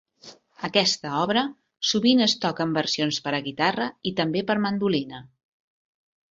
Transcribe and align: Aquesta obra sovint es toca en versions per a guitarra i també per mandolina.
Aquesta 0.67 1.11
obra 1.25 1.43
sovint 1.91 2.25
es 2.27 2.35
toca 2.47 2.67
en 2.69 2.73
versions 2.79 3.21
per 3.27 3.35
a 3.35 3.43
guitarra 3.51 3.93
i 4.13 4.17
també 4.23 4.45
per 4.51 4.59
mandolina. 4.67 5.25